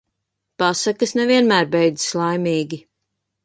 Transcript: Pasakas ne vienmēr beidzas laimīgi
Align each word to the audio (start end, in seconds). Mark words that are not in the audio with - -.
Pasakas 0.63 1.13
ne 1.21 1.27
vienmēr 1.33 1.71
beidzas 1.77 2.19
laimīgi 2.23 2.85